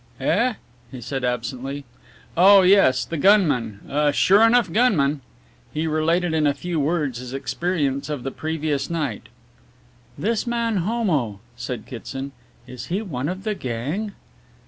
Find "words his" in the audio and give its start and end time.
6.79-7.35